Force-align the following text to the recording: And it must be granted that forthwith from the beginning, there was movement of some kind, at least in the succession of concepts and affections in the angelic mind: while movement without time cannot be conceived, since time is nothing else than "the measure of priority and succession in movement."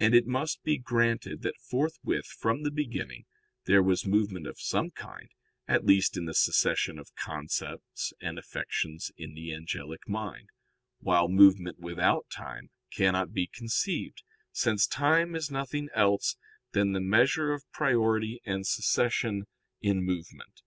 And 0.00 0.12
it 0.12 0.26
must 0.26 0.64
be 0.64 0.76
granted 0.76 1.42
that 1.42 1.54
forthwith 1.70 2.26
from 2.26 2.64
the 2.64 2.70
beginning, 2.72 3.26
there 3.66 3.80
was 3.80 4.04
movement 4.04 4.48
of 4.48 4.58
some 4.58 4.90
kind, 4.90 5.28
at 5.68 5.84
least 5.86 6.16
in 6.16 6.24
the 6.24 6.34
succession 6.34 6.98
of 6.98 7.14
concepts 7.14 8.12
and 8.20 8.40
affections 8.40 9.12
in 9.16 9.34
the 9.34 9.54
angelic 9.54 10.08
mind: 10.08 10.48
while 10.98 11.28
movement 11.28 11.78
without 11.78 12.26
time 12.28 12.70
cannot 12.90 13.32
be 13.32 13.46
conceived, 13.46 14.24
since 14.50 14.84
time 14.84 15.36
is 15.36 15.48
nothing 15.48 15.88
else 15.94 16.36
than 16.72 16.90
"the 16.90 17.00
measure 17.00 17.52
of 17.52 17.62
priority 17.70 18.40
and 18.44 18.66
succession 18.66 19.46
in 19.80 20.02
movement." 20.02 20.62